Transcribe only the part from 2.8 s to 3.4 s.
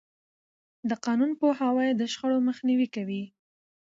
کوي.